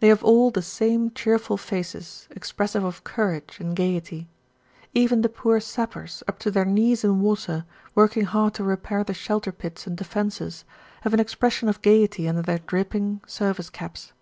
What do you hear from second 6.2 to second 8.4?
up to their knees in water, working